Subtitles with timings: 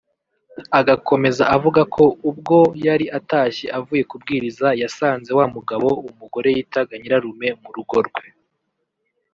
[0.79, 7.97] Agakomeza avuga ko ubwo yari atashye avuye kubwiriza yasanze wamugabo umugore yitaga nyirarume mu rugo
[8.07, 8.25] rwe